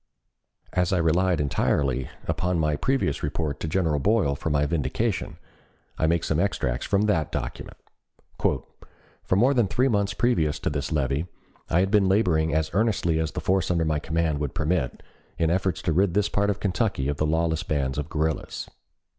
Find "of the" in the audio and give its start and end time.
17.07-17.27